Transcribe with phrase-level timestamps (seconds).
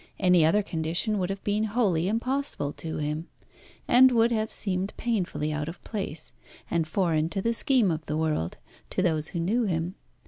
[0.19, 3.27] Any other condition would have been wholly impossible to him,
[3.87, 6.31] and would have seemed painfully out of place,
[6.71, 8.57] and foreign to the scheme of the world,
[8.89, 9.93] to those who knew him.